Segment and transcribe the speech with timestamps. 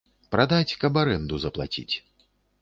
[0.35, 1.95] Прадаць, каб арэнду заплаціць.